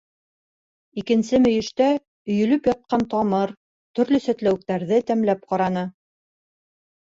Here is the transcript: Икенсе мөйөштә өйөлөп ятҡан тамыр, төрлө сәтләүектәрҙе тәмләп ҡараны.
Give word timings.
Икенсе 1.01 1.39
мөйөштә 1.43 1.89
өйөлөп 1.97 2.71
ятҡан 2.71 3.05
тамыр, 3.13 3.55
төрлө 4.01 4.23
сәтләүектәрҙе 4.27 5.03
тәмләп 5.13 5.47
ҡараны. 5.55 5.87